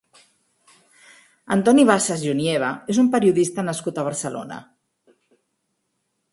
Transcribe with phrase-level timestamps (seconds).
[1.55, 4.61] Antoni Bassas i Onieva és un periodista nascut a Barcelona.